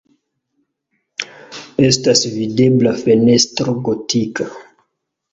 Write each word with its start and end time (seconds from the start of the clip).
Estas 1.87 2.23
videbla 2.37 2.93
fenestro 3.01 3.75
gotika. 3.89 4.49